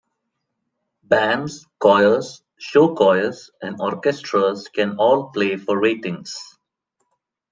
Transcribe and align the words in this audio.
Bands, 1.03 1.67
choirs, 1.77 2.41
show 2.57 2.95
choirs, 2.95 3.51
and 3.61 3.79
orchestras 3.79 4.67
can 4.67 4.95
all 4.97 5.29
play 5.29 5.57
for 5.57 5.79
ratings. 5.79 6.35